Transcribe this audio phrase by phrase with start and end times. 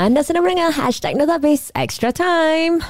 [0.00, 2.80] Anda sedang mendengar Hashtag Notabase Extra Time.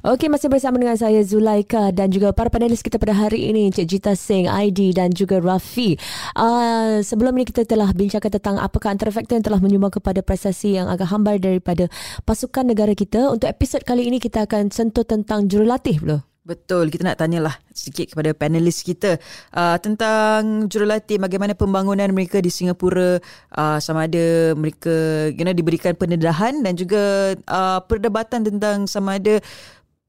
[0.00, 3.84] Okey, masih bersama dengan saya Zulaika dan juga para panelis kita pada hari ini Cik
[3.84, 6.00] Jita Singh, ID dan juga Rafi.
[6.32, 10.80] Uh, sebelum ini kita telah bincangkan tentang apakah antara faktor yang telah menyumbang kepada prestasi
[10.80, 11.92] yang agak hambar daripada
[12.24, 13.28] pasukan negara kita.
[13.28, 16.29] Untuk episod kali ini kita akan sentuh tentang jurulatih pula.
[16.50, 19.22] Betul, kita nak tanyalah sedikit kepada panelis kita
[19.54, 23.22] uh, tentang jurulatih bagaimana pembangunan mereka di Singapura
[23.54, 29.38] uh, sama ada mereka you know, diberikan pendedahan dan juga uh, perdebatan tentang sama ada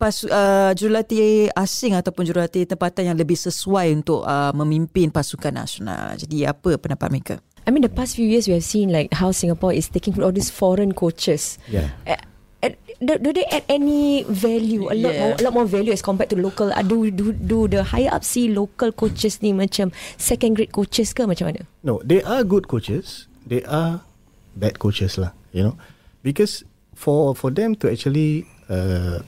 [0.02, 6.18] pas uh, jurulatih asing ataupun jurulatih tempatan yang lebih sesuai untuk uh, memimpin pasukan nasional.
[6.18, 7.36] Jadi apa pendapat mereka?
[7.62, 10.34] I mean the past few years we have seen like how Singapore is taking all
[10.34, 11.62] these foreign coaches.
[11.70, 11.94] Yeah.
[13.02, 15.22] Do, do they add any value a lot yeah.
[15.26, 18.14] more a lot more value as compared to local uh, do do do the higher
[18.14, 19.90] up see local coaches ni macam
[20.22, 24.06] second grade coaches ke macam mana no they are good coaches they are
[24.54, 25.74] bad coaches lah you know
[26.22, 26.62] because
[26.94, 29.26] for for them to actually uh,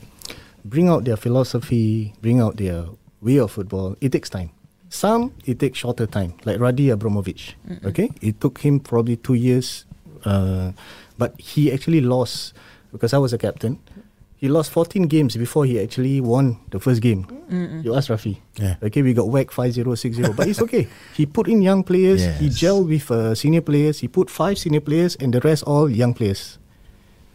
[0.63, 2.85] bring out their philosophy, bring out their
[3.21, 4.51] way of football, it takes time.
[4.89, 7.57] Some it takes shorter time, like Raddy Avramovic.
[7.67, 7.87] Mm-hmm.
[7.87, 9.85] Okay, it took him probably two years,
[10.23, 10.71] uh,
[11.17, 12.53] but he actually lost
[12.93, 13.81] because I was a captain.
[14.37, 17.25] He lost 14 games before he actually won the first game.
[17.49, 17.83] Mm-mm.
[17.83, 18.39] You ask Rafi.
[18.59, 18.75] Yeah.
[18.83, 20.35] Okay, we got whacked 5-0, 6-0.
[20.35, 20.87] but it's okay.
[21.15, 22.21] He put in young players.
[22.21, 22.39] Yes.
[22.39, 23.99] He gelled with uh, senior players.
[23.99, 26.59] He put five senior players and the rest all young players.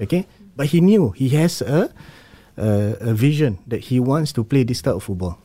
[0.01, 0.29] Okay?
[0.55, 1.89] But he knew he has a
[2.59, 5.39] uh, a vision that he wants to play this type of football.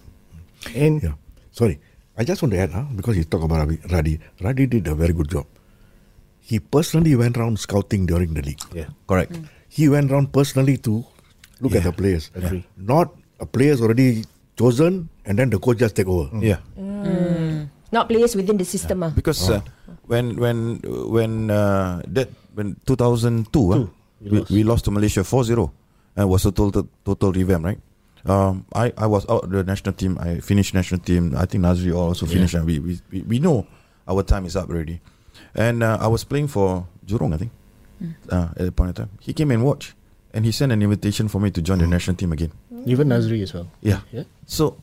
[0.75, 1.15] And yeah,
[1.51, 1.79] sorry,
[2.17, 4.19] I just want to add, huh, because you talk about Radi.
[4.41, 5.45] Radi did a very good job.
[6.41, 8.59] He personally went around scouting during the league.
[8.73, 9.33] Yeah, correct.
[9.33, 9.47] Mm.
[9.73, 11.01] He went around personally to
[11.57, 11.81] look yeah.
[11.81, 12.29] at the players.
[12.37, 12.61] Agree.
[12.77, 13.09] Not
[13.41, 14.21] a players already
[14.53, 16.29] chosen and then the coach just take over.
[16.29, 16.43] Mm.
[16.45, 16.59] Yeah.
[16.77, 17.69] Mm.
[17.91, 19.01] Not players within the system.
[19.01, 19.17] Yeah.
[19.17, 19.57] Because oh.
[19.57, 19.61] uh,
[20.05, 20.77] when when
[21.09, 23.87] when uh, that when 2002, Two, uh,
[24.21, 24.51] we, lost.
[24.51, 25.71] we lost to Malaysia 4-0
[26.17, 27.81] and was a total total revamp, right?
[28.25, 30.17] Um, I, I was out the national team.
[30.21, 31.35] I finished national team.
[31.35, 32.63] I think Nazri also finished, yeah.
[32.63, 33.67] and we, we we know
[34.07, 35.01] our time is up already.
[35.55, 37.51] And uh, I was playing for Jurong, I think,
[38.03, 38.13] mm.
[38.29, 39.09] uh, at the point of time.
[39.19, 39.93] He came and watched,
[40.33, 41.81] and he sent an invitation for me to join mm.
[41.81, 42.51] the national team again.
[42.85, 43.67] Even Nazri as well.
[43.81, 44.01] Yeah.
[44.11, 44.23] Yeah.
[44.45, 44.77] So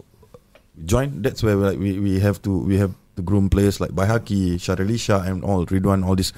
[0.84, 1.22] join.
[1.22, 5.26] That's where we, we have to we have to groom players like Baihakki, Shahril Ishak,
[5.28, 6.32] and all Ridwan, all this,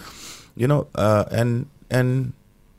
[0.56, 0.88] you know.
[0.94, 2.32] Uh, and and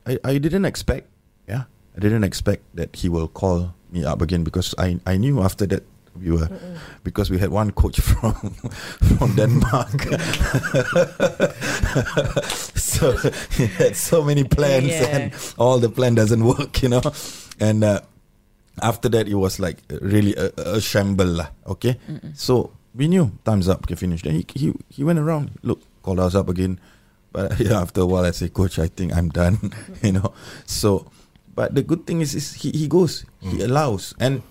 [0.06, 1.08] I, I didn't expect,
[1.47, 1.63] yeah,
[1.96, 5.66] I didn't expect that he will call me up again because I I knew after
[5.68, 5.84] that
[6.19, 6.78] we were Mm-mm.
[7.03, 8.34] because we had one coach from
[9.18, 9.91] from Denmark.
[12.75, 13.12] so
[13.51, 15.16] he had so many plans yeah.
[15.16, 17.01] and all the plan doesn't work, you know.
[17.59, 18.01] And uh,
[18.81, 21.97] after that it was like really a, a shamble lah, okay?
[22.09, 22.38] Mm-mm.
[22.38, 24.22] So we knew time's up, okay, finish.
[24.22, 26.80] Then he he he went around, look, called us up again.
[27.31, 29.74] But yeah, after a while I say, Coach, I think I'm done.
[30.03, 30.34] you know.
[30.66, 31.07] So
[31.56, 33.53] but the good thing is, is he, he goes, mm.
[33.53, 34.41] he allows, and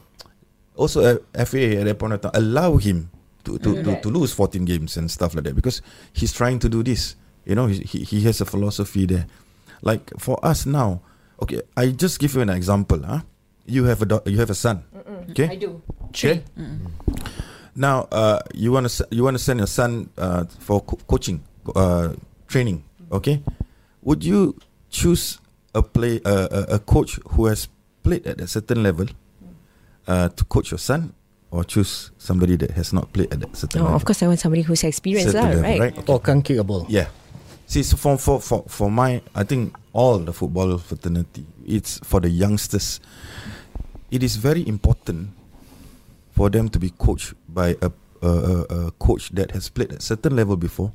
[0.83, 3.11] also FA at that point of time allow him
[3.45, 3.85] to to, mm.
[3.85, 5.83] to to lose 14 games and stuff like that because
[6.13, 7.15] he's trying to do this.
[7.47, 9.27] You know, he he has a philosophy there.
[9.83, 11.03] Like for us now,
[11.43, 13.03] okay, I just give you an example.
[13.03, 13.23] Huh?
[13.67, 14.83] You have a do- you have a son.
[14.95, 15.31] Mm-mm.
[15.31, 15.83] Okay, I do.
[16.11, 16.43] Okay.
[17.75, 21.43] Now, uh, you want to you want to send your son uh, for co- coaching,
[21.75, 22.15] uh,
[22.47, 22.85] training.
[23.11, 23.43] Okay,
[24.03, 24.55] would you
[24.91, 25.41] choose
[25.75, 27.67] a play uh, a, a coach who has
[28.05, 29.07] played at a certain level
[30.07, 31.15] uh, to coach your son
[31.51, 33.97] or choose somebody that has not played at that certain oh, level?
[33.97, 35.81] Of course, I want somebody who's experienced, lah, level, right?
[35.81, 35.99] right?
[35.99, 36.13] Okay.
[36.13, 36.87] Or can kick a ball.
[36.89, 37.09] Yeah.
[37.67, 42.21] See, so for, for, for, for my, I think all the football fraternity, it's for
[42.21, 43.01] the youngsters.
[44.11, 45.31] It is very important
[46.33, 50.03] for them to be coached by a, a, a, a coach that has played at
[50.03, 50.93] certain level before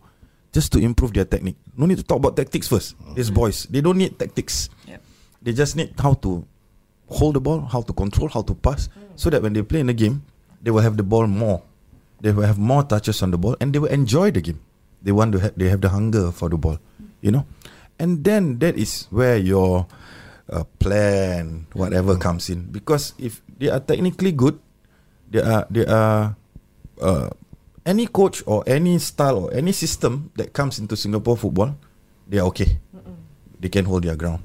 [0.53, 1.57] just to improve their technique.
[1.75, 2.97] No need to talk about tactics first.
[3.01, 3.15] Mm.
[3.15, 4.69] These boys, they don't need tactics.
[4.85, 5.01] Yep.
[5.41, 6.45] They just need how to
[7.07, 9.15] hold the ball, how to control, how to pass, mm.
[9.15, 10.23] so that when they play in the game,
[10.61, 11.61] they will have the ball more.
[12.21, 14.59] They will have more touches on the ball, and they will enjoy the game.
[15.01, 16.79] They want to have, they have the hunger for the ball,
[17.21, 17.45] you know,
[17.99, 19.87] and then that is where your
[20.49, 22.21] uh, plan, whatever, mm.
[22.21, 22.71] comes in.
[22.71, 24.59] Because if they are technically good,
[25.29, 26.35] they are they are.
[26.99, 27.29] Uh,
[27.87, 31.71] any coach or any style or any system that comes into Singapore football,
[32.27, 32.77] they are okay.
[32.91, 33.15] Mm-mm.
[33.61, 34.43] They can hold their ground.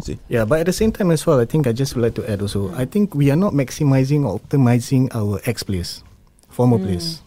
[0.00, 0.18] See?
[0.28, 2.30] Yeah, but at the same time as well, I think I just would like to
[2.30, 2.72] add also.
[2.74, 6.04] I think we are not maximizing or optimizing our ex players,
[6.48, 6.84] former mm.
[6.84, 7.22] players.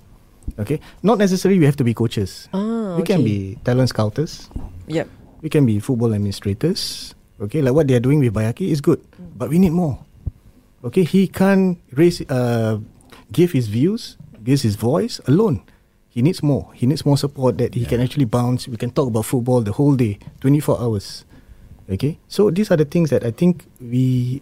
[0.60, 2.50] Okay, not necessarily we have to be coaches.
[2.54, 3.16] Oh, we okay.
[3.16, 4.50] can be talent scouters.
[4.88, 5.10] Yep.
[5.42, 7.16] We can be football administrators.
[7.42, 9.34] Okay, like what they are doing with Baihakki is good, mm.
[9.36, 9.98] but we need more.
[10.84, 12.78] Okay, he can't raise, uh,
[13.32, 15.62] give his views give his voice alone.
[16.10, 16.72] He needs more.
[16.74, 18.68] He needs more support that he can actually bounce.
[18.68, 21.24] We can talk about football the whole day, 24 hours.
[21.92, 24.40] Okay, so these are the things that I think we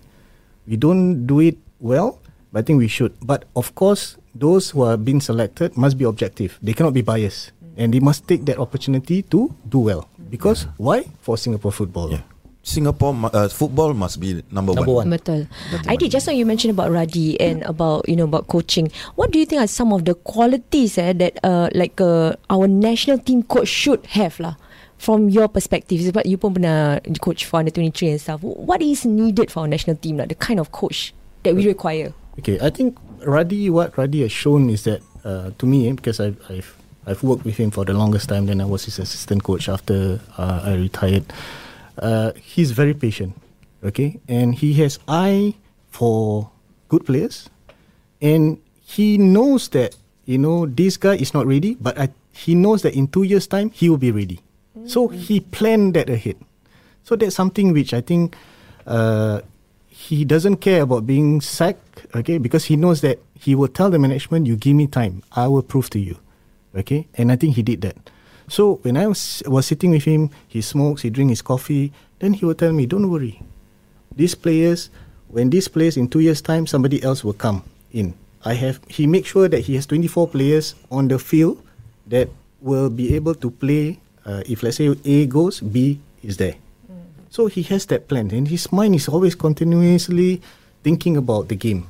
[0.70, 2.22] we don't do it well,
[2.54, 3.18] but I think we should.
[3.26, 6.62] But of course, those who are being selected must be objective.
[6.62, 10.06] They cannot be biased, and they must take that opportunity to do well.
[10.30, 11.10] Because why?
[11.26, 12.14] For Singapore football.
[12.14, 12.22] Yeah.
[12.62, 15.10] Singapore uh, football must be number, Number one.
[15.10, 15.18] one.
[15.18, 15.48] Betul.
[15.90, 18.92] Aidi, just now you mentioned about Radi and about you know about coaching.
[19.18, 22.68] What do you think are some of the qualities eh, that uh, like uh, our
[22.70, 24.54] national team coach should have lah?
[25.00, 28.44] From your perspective, sebab you pun pernah coach for under 23 and stuff.
[28.44, 31.16] What is needed for our national team, like the kind of coach
[31.48, 32.12] that we require?
[32.40, 36.20] Okay, I think Radi, what Radi has shown is that uh, to me, eh, because
[36.20, 36.76] I've, I've
[37.08, 38.46] I've worked with him for the longest time.
[38.46, 41.26] Then I was his assistant coach after uh, I retired.
[41.98, 43.36] Uh, he's very patient,
[43.84, 45.56] okay, and he has eye
[45.92, 46.52] for
[46.88, 47.50] good players,
[48.22, 52.84] and he knows that you know this guy is not ready, but I, he knows
[52.84, 54.40] that in two years' time he will be ready.
[54.86, 56.38] So he planned that ahead.
[57.04, 58.36] So that's something which I think
[58.86, 59.42] uh,
[59.88, 64.00] he doesn't care about being sacked, okay, because he knows that he will tell the
[64.00, 66.18] management, "You give me time, I will prove to you,"
[66.76, 67.98] okay, and I think he did that.
[68.48, 72.34] So when I was was sitting with him, he smokes, he drinks his coffee, then
[72.34, 73.42] he will tell me, "Don't worry,
[74.16, 74.90] these players,
[75.30, 78.14] when these players in two years' time, somebody else will come in.
[78.44, 78.80] I have.
[78.88, 81.62] He makes sure that he has 24 players on the field
[82.08, 82.30] that
[82.62, 84.00] will be able to play.
[84.26, 86.56] Uh, if let's say A goes, B is there.
[87.30, 90.42] So he has that plan, and his mind is always continuously
[90.82, 91.86] thinking about the game.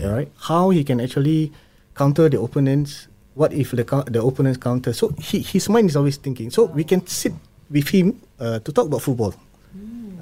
[0.00, 1.52] All right, how he can actually
[1.92, 3.06] counter the opponents.
[3.36, 4.96] What if the the opponents counter?
[4.96, 6.48] So he, his mind is always thinking.
[6.48, 7.36] So we can sit
[7.68, 9.36] with him uh, to talk about football,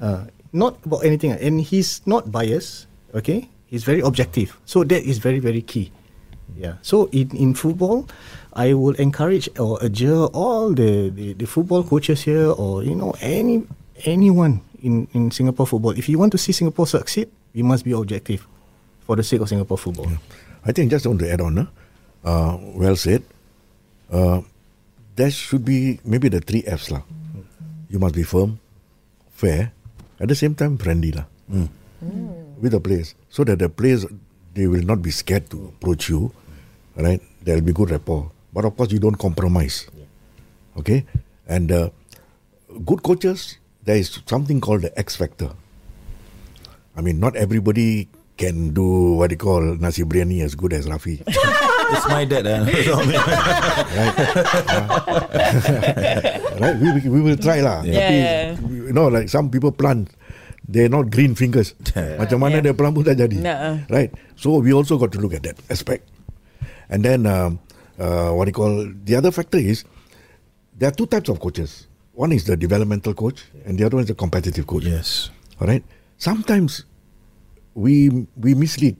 [0.03, 1.31] uh, not about anything.
[1.31, 2.91] And he's not biased.
[3.15, 4.59] Okay, he's very objective.
[4.67, 5.95] So that is very very key.
[6.57, 6.75] Yeah.
[6.81, 8.07] So in, in football,
[8.53, 13.15] I will encourage or adjure all the, the, the football coaches here or you know
[13.21, 13.63] any
[14.05, 15.91] anyone in, in Singapore football.
[15.91, 18.47] If you want to see Singapore succeed, you must be objective
[19.01, 20.07] for the sake of Singapore football.
[20.65, 21.57] I think just want to add on.
[21.57, 21.65] huh?
[22.23, 23.23] Uh, well said.
[24.11, 24.41] Uh,
[25.15, 27.01] there should be maybe the three Fs lah.
[27.89, 28.59] You must be firm,
[29.31, 29.71] fair,
[30.19, 31.25] at the same time friendly lah.
[32.61, 34.05] With the players, so that the players
[34.53, 36.31] they will not be scared to approach you,
[36.95, 37.21] right?
[37.43, 39.87] There will be good rapport, but of course you don't compromise.
[40.77, 41.05] Okay,
[41.47, 41.89] and uh,
[42.85, 45.49] good coaches, there is something called the X factor.
[46.95, 48.07] I mean, not everybody
[48.37, 51.21] can do what they call nasi biryani as good as Rafi.
[51.91, 52.47] It's my dad.
[52.51, 52.63] Uh,
[56.61, 56.75] right?
[56.79, 57.83] We, we, we will try lah.
[57.83, 58.55] Yeah.
[58.55, 60.07] Tapi, you know, like some people plant,
[60.67, 61.75] they're not green fingers.
[62.15, 63.35] Macam mana dia plant pun tak jadi.
[63.43, 63.83] Nah.
[63.91, 64.15] Right?
[64.39, 66.07] So we also got to look at that aspect.
[66.91, 67.59] And then, um,
[67.97, 69.85] uh, what do you call, the other factor is,
[70.77, 71.87] there are two types of coaches.
[72.13, 74.83] One is the developmental coach, and the other one is the competitive coach.
[74.83, 75.29] yes.
[75.59, 75.83] All right.
[76.17, 76.85] Sometimes
[77.73, 78.97] we we mislead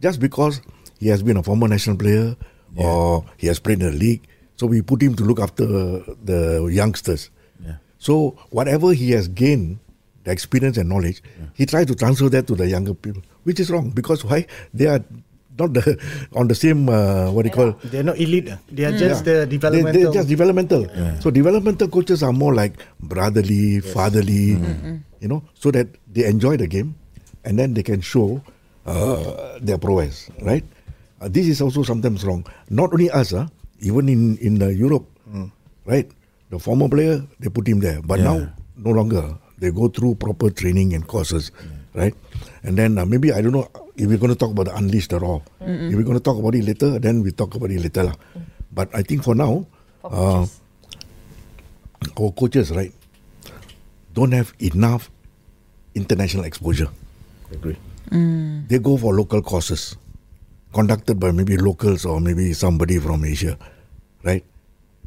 [0.00, 0.62] just because
[0.98, 2.34] he has been a former national player
[2.76, 4.22] or he has played in the league.
[4.56, 7.30] So we put him to look after the youngsters.
[7.62, 7.76] Yeah.
[7.98, 9.78] So whatever he has gained,
[10.24, 11.22] the experience and knowledge,
[11.54, 14.86] he tries to transfer that to the younger people, which is wrong because why they
[14.86, 15.04] are
[15.58, 15.84] not the
[16.38, 18.52] on the same uh, what do you call They're not elite.
[18.70, 19.44] They are just Yeah.
[19.44, 19.92] the developmental.
[20.02, 20.82] they're just developmental.
[21.20, 24.60] So developmental coaches are more like brotherly, fatherly,
[25.20, 26.94] you know, so that they enjoy the game
[27.44, 28.42] and then they can show
[28.86, 30.64] uh, their prowess, right?
[31.20, 32.44] Uh, this is also sometimes wrong.
[32.68, 33.48] Not only us, uh,
[33.80, 35.08] even in in uh, Europe,
[35.88, 36.06] right?
[36.52, 38.28] The former player they put him there, but Yeah.
[38.30, 38.36] now
[38.76, 39.24] no longer.
[39.58, 41.48] They go through proper training and courses,
[41.96, 42.14] right?
[42.62, 45.12] And then uh, maybe I don't know if we're going to talk about the unleashed
[45.16, 45.42] at all.
[45.64, 48.16] If we're going to talk about it later, then we talk about it later, lah.
[48.70, 49.64] But I think for now,
[50.04, 50.44] uh,
[52.20, 52.92] our coaches, right,
[54.12, 55.10] don't have enough
[55.96, 56.88] international exposure.
[57.50, 57.76] Agree.
[58.68, 59.96] They go for local courses
[60.72, 63.56] conducted by maybe locals or maybe somebody from Asia,
[64.22, 64.44] right?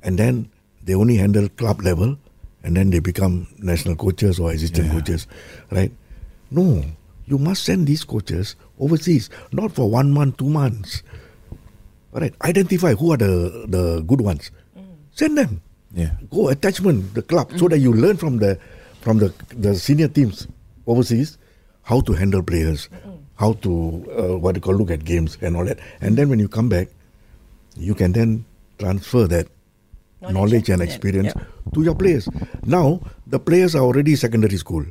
[0.01, 0.50] And then
[0.84, 2.17] they only handle club level
[2.63, 4.93] and then they become national coaches or assistant Yeah.
[5.00, 5.27] coaches,
[5.72, 5.91] right?
[6.51, 6.84] No,
[7.25, 11.03] you must send these coaches overseas, not for one month, two months.
[12.13, 14.51] All right, identify who are the, the good ones.
[15.13, 15.62] Send them
[15.94, 16.12] Yeah.
[16.29, 18.58] go attachment the club so that you learn from the
[19.01, 20.46] from the the senior teams
[20.86, 21.38] overseas
[21.82, 22.89] how to handle players
[23.41, 23.72] how to
[24.13, 26.70] uh, what you call look at games and all that and then when you come
[26.70, 26.89] back
[27.75, 28.46] you can then
[28.77, 29.48] transfer that
[30.22, 31.34] knowledge, and experience
[31.74, 32.29] to your players
[32.70, 34.86] now the players are already secondary school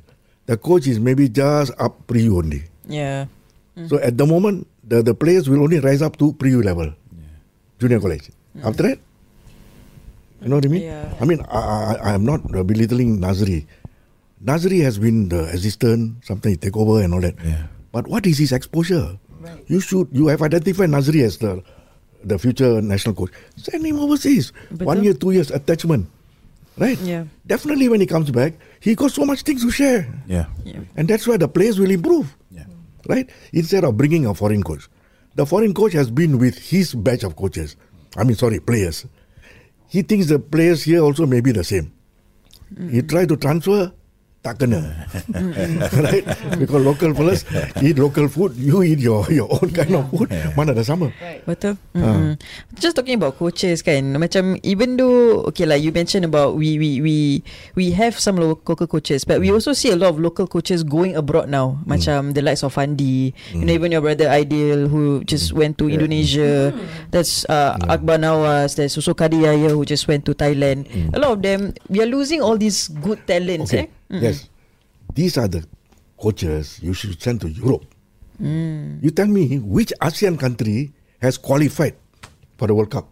[0.49, 3.29] the coach is maybe just up pre only Yeah.
[3.87, 6.91] so at the moment the, the players will only rise up to pre level
[7.79, 8.33] junior college
[8.65, 8.99] after that
[10.39, 10.87] You know what I mean?
[10.87, 11.03] Yeah.
[11.19, 13.67] I mean, I, I, I am not uh, belittling Nazri.
[14.39, 17.35] Nazri has been the assistant, sometimes he take over and all that.
[17.43, 17.67] Yeah.
[17.91, 19.19] But what is his exposure?
[19.67, 21.59] You should, you have identified Nazri as the
[22.23, 23.35] the future national coach.
[23.59, 24.55] Send him overseas.
[24.79, 26.07] One year, two years attachment.
[26.79, 26.99] Right?
[27.01, 27.25] Yeah.
[27.47, 30.07] Definitely when he comes back, he got so much things to share.
[30.27, 30.47] Yeah.
[30.65, 30.81] Yeah.
[30.97, 32.37] And that's where the players will improve.
[32.51, 32.65] Yeah.
[33.09, 33.29] Right?
[33.53, 34.89] Instead of bringing a foreign coach.
[35.35, 37.77] The foreign coach has been with his batch of coaches.
[38.17, 39.07] I mean, sorry, players.
[39.89, 41.93] He thinks the players here also may be the same.
[42.91, 43.93] He try to transfer,
[44.39, 44.81] tak kena.
[46.07, 46.25] right?
[46.57, 47.43] Because local fellas
[47.83, 50.31] eat local food, you eat your, your own kind of food.
[50.55, 51.11] Mana dah sama.
[51.45, 51.75] Betul.
[51.93, 52.39] Mm-hmm.
[52.79, 57.03] Just talking about coaches kan, macam even though okay like you mentioned about we we
[57.03, 57.17] we
[57.75, 61.19] we have some local coaches, but we also see a lot of local coaches going
[61.19, 61.77] abroad now.
[61.85, 65.91] Macam the likes of Fandi, you know even your brother Aidil who just went to
[65.91, 66.71] Indonesia.
[67.11, 68.79] That's uh, Akbar Nawas.
[68.79, 70.87] There's also Kadi Yahya who just went to Thailand.
[71.13, 73.75] A lot of them, we are losing all these good talents.
[73.75, 73.91] Okay.
[73.91, 73.98] Eh?
[74.11, 74.23] Mm.
[74.23, 74.49] Yes.
[75.15, 75.65] These are the
[76.17, 77.85] coaches you should send to Europe.
[78.39, 81.99] You tell me which ASEAN country has qualified
[82.57, 83.11] for the World Cup?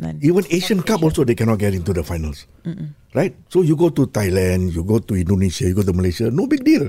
[0.00, 0.18] None.
[0.24, 2.46] Even Asian Cup also they cannot get into the finals.
[3.14, 3.36] Right?
[3.52, 6.64] So you go to Thailand, you go to Indonesia, you go to Malaysia, no big
[6.64, 6.88] deal.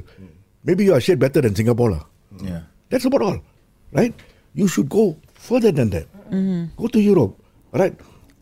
[0.64, 1.92] Maybe you are shit better than Singapore.
[1.92, 2.04] lah.
[2.42, 2.62] Yeah.
[2.90, 3.38] That's about all.
[3.92, 4.16] Right?
[4.56, 6.08] You should go further than that.
[6.80, 7.36] Go to Europe.
[7.76, 7.94] Right?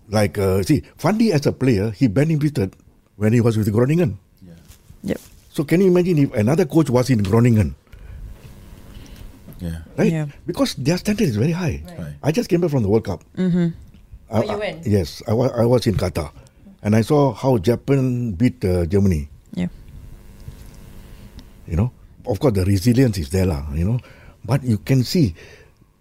[0.08, 2.78] Like, uh, see, Fandi as a player, he benefited
[3.18, 4.18] when he was with Groningen.
[5.04, 5.20] Yep.
[5.52, 7.76] So can you imagine if another coach was in Groningen?
[9.60, 9.80] Yeah.
[9.98, 10.12] Right?
[10.12, 10.26] Yeah.
[10.48, 11.84] Because their standard is very high.
[11.98, 12.16] Right.
[12.24, 13.24] I just came back from the World Cup.
[13.38, 13.68] Mm-hmm.
[14.34, 14.86] I, you went?
[14.88, 16.32] yes, I, wa- I was in Qatar.
[16.82, 19.30] And I saw how Japan beat uh, Germany.
[19.54, 19.68] Yeah.
[21.68, 21.92] You know,
[22.26, 24.00] of course, the resilience is there, lah, you know.
[24.44, 25.36] But you can see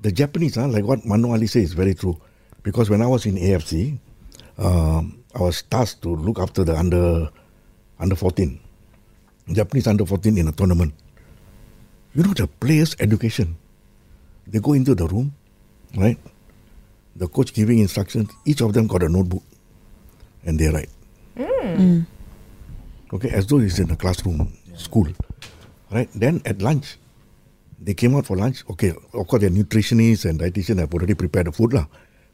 [0.01, 2.19] the Japanese, huh, like what Manu Ali says, is very true.
[2.65, 3.99] Because when I was in AFC,
[4.59, 7.31] um, I was tasked to look after the under
[7.99, 8.61] under 14,
[9.53, 10.93] Japanese under 14 in a tournament.
[12.15, 13.57] You know, the players' education.
[14.47, 15.33] They go into the room,
[15.97, 16.19] right?
[17.17, 18.31] The coach giving instructions.
[18.45, 19.43] Each of them got a notebook,
[20.45, 20.91] and they write.
[21.37, 22.01] Hmm.
[23.13, 25.09] Okay, as though it's in a classroom, school,
[25.91, 26.09] right?
[26.15, 26.99] Then at lunch,
[27.81, 28.65] they came out for lunch.
[28.71, 31.87] Okay, of course, their nutritionists and dietitian have already prepared the food lah.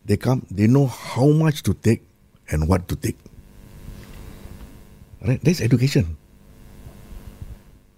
[0.05, 2.03] They come, they know how much to take
[2.51, 3.19] and what to take.
[5.25, 5.41] Right?
[5.43, 6.17] That's education.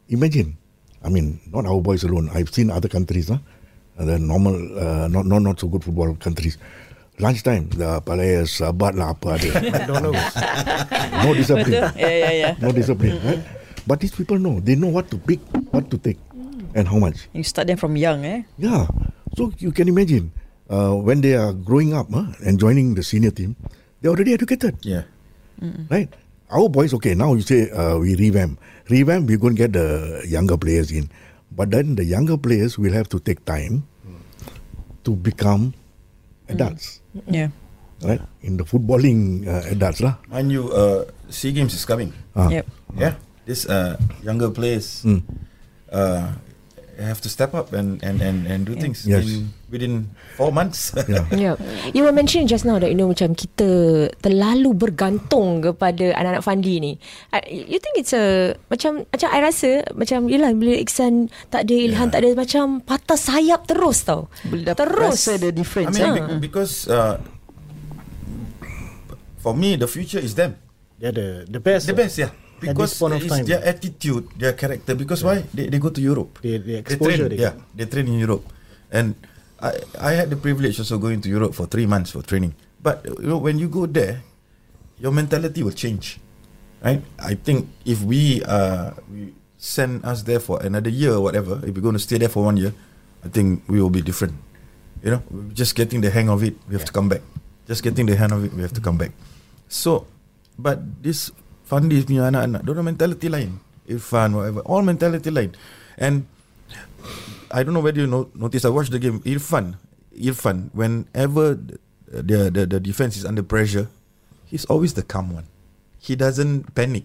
[0.09, 0.57] Imagine,
[1.05, 2.31] I mean, not our boys alone.
[2.35, 3.39] I've seen other countries, huh?
[3.99, 6.59] Uh, the normal, uh, not, not not so good football countries.
[7.21, 9.51] Lunchtime, the players, sabat lah apa ada.
[11.25, 11.93] no discipline.
[11.93, 12.53] Yeah, yeah, yeah.
[12.65, 13.21] no discipline.
[13.21, 13.45] Right?
[13.87, 14.57] But these people know.
[14.65, 15.39] They know what to pick,
[15.69, 16.17] what to take,
[16.73, 17.29] and how much.
[17.37, 18.49] You start them from young, eh?
[18.57, 18.89] Yeah.
[19.37, 20.33] So you can imagine
[20.73, 23.55] uh, when they are growing up huh, and joining the senior team,
[24.01, 25.05] they're already educated, Yeah.
[25.91, 26.09] right?
[26.51, 28.59] Our boys, okay, now you say uh, we revamp.
[28.91, 31.07] Revamp, we're going to get the younger players in.
[31.55, 33.87] But then the younger players will have to take time
[35.05, 35.75] to become
[36.51, 37.55] adults, Yeah.
[38.03, 38.21] right?
[38.43, 40.01] In the footballing uh, adults.
[40.03, 40.19] Lah.
[40.27, 42.11] Mind you, uh, SEA Games is coming.
[42.35, 42.51] Ah.
[42.51, 42.67] Yep.
[42.99, 43.15] Yeah.
[43.47, 45.23] This uh, younger players Mm.
[45.91, 46.35] uh,
[47.03, 49.25] have to step up and, and, and, and do things Yes.
[49.25, 50.93] in, within four months.
[51.09, 51.25] Yeah.
[51.33, 51.57] Yeah.
[51.91, 53.69] You were mentioning just now that you know macam kita
[54.19, 56.93] terlalu bergantung kepada anak-anak Fandi ni.
[57.31, 61.75] I- You think it's a macam macam I rasa macam yalah bila Iksan tak ada
[61.75, 62.13] Ilhan Yeah.
[62.13, 64.29] tak ada macam patah sayap terus tau.
[64.45, 65.13] Dapat Terus.
[65.17, 65.97] rasa the I difference.
[65.97, 66.27] mean, eh?
[66.37, 67.17] be- because uh,
[69.39, 70.57] for me, the future is them.
[71.01, 71.89] They're the the best.
[71.89, 72.29] The best, yeah.
[72.61, 73.45] At Because this point of it's time.
[73.49, 74.93] their attitude, their character.
[74.95, 75.45] Because why?
[75.55, 76.39] They, they go to Europe.
[76.45, 78.45] The- the They exposure train, they yeah, they train in Europe,
[78.93, 79.17] and
[79.61, 82.53] I I had the privilege also going to Europe for three months for training.
[82.85, 84.21] But you know, when you go there,
[85.01, 86.21] your mentality will change,
[86.85, 87.01] right?
[87.21, 91.73] I think if we uh we send us there for another year or whatever, if
[91.77, 92.73] we're going to stay there for one year,
[93.25, 94.33] I think we will be different.
[95.05, 97.21] You know, we're just getting the hang of it, we have to come back.
[97.69, 99.13] Just getting the hang of it, we have to come back.
[99.69, 100.09] So,
[100.57, 101.29] but this
[101.71, 103.63] Fandi punya anak-anak, dia mentality lain.
[103.87, 105.55] Irfan, whatever, all mentality lain.
[105.95, 106.27] And
[107.55, 109.23] I don't know whether you know, notice, I watched the game.
[109.23, 109.79] Irfan,
[110.19, 111.55] Irfan, whenever
[112.11, 113.87] the, the, the, defense is under pressure,
[114.47, 115.47] he's always the calm one.
[115.99, 117.05] He doesn't panic.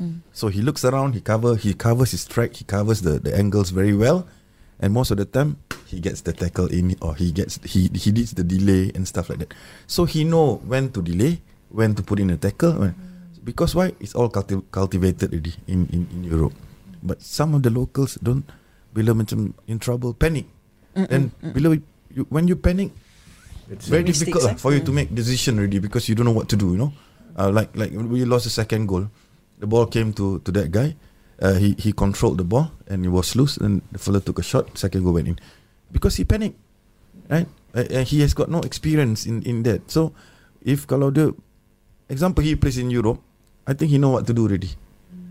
[0.00, 0.20] Mm.
[0.32, 3.70] So he looks around, he cover, he covers his track, he covers the, the angles
[3.70, 4.28] very well,
[4.80, 5.56] and most of the time
[5.86, 9.30] he gets the tackle in or he gets he he needs the delay and stuff
[9.30, 9.54] like that.
[9.86, 12.94] So he know when to delay, when to put in a tackle, when,
[13.44, 13.92] because why?
[14.00, 16.56] It's all culti- cultivated already in, in in Europe.
[17.04, 18.48] But some of the locals don't
[18.96, 20.48] bila macam in trouble panic.
[20.96, 21.76] And bila
[22.08, 22.90] you, when you panic,
[23.64, 24.60] It's very Mistakes, difficult eh?
[24.60, 26.76] for you to make decision already because you don't know what to do.
[26.76, 26.92] You know,
[27.32, 29.08] uh, like like we lost the second goal,
[29.56, 30.92] the ball came to to that guy.
[31.40, 33.56] Uh, he he controlled the ball and it was loose.
[33.56, 34.68] And the fella took a shot.
[34.76, 35.40] Second goal went in
[35.88, 36.60] because he panicked,
[37.32, 37.48] right?
[37.72, 39.88] And he has got no experience in in that.
[39.88, 40.12] So
[40.60, 41.32] if kalau dia,
[42.12, 43.18] example he plays in Europe,
[43.66, 44.70] I think he know what to do already,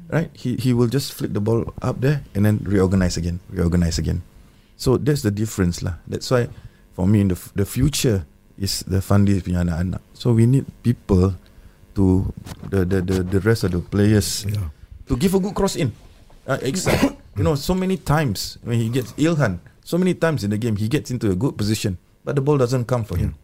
[0.09, 0.29] right?
[0.33, 4.21] He he will just flick the ball up there and then reorganize again, reorganize again.
[4.77, 6.01] So that's the difference lah.
[6.09, 6.49] That's why
[6.97, 8.25] for me in the the future
[8.57, 10.01] is the Fandi punya anak-anak.
[10.17, 11.37] So we need people
[11.93, 12.25] to
[12.73, 14.73] the the the, the rest of the players Yeah.
[15.05, 15.93] to give a good cross in.
[16.49, 17.05] Uh, except
[17.37, 20.75] you know so many times when he gets Ilhan, so many times in the game
[20.75, 23.37] he gets into a good position, but the ball doesn't come for him.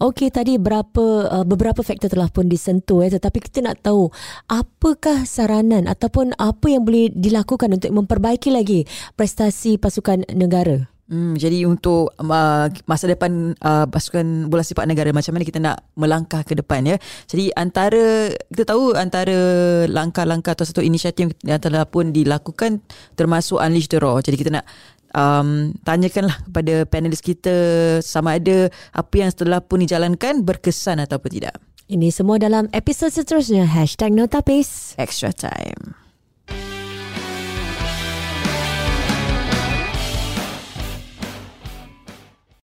[0.00, 4.10] Okey tadi berapa uh, beberapa faktor telah pun disentuh eh tetapi kita nak tahu
[4.48, 10.94] apakah saranan ataupun apa yang boleh dilakukan untuk memperbaiki lagi prestasi pasukan negara.
[11.04, 15.84] Hmm, jadi untuk uh, masa depan uh, pasukan bola sepak negara macam mana kita nak
[16.00, 16.96] melangkah ke depan ya.
[17.28, 19.36] Jadi antara kita tahu antara
[19.84, 22.80] langkah-langkah atau satu inisiatif yang telah pun dilakukan
[23.20, 24.16] termasuk Unleash the Raw.
[24.24, 24.64] Jadi kita nak
[25.14, 27.54] um, tanyakanlah kepada panelis kita
[28.04, 31.56] sama ada apa yang setelah pun dijalankan berkesan ataupun tidak.
[31.88, 33.64] Ini semua dalam episod seterusnya
[34.10, 34.98] #notapis.
[34.98, 36.03] Extra time.